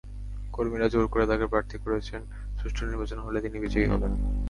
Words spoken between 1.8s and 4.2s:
করেছেন, সুষ্ঠু নির্বাচন হলে তিনি বিজয়ী হবেন।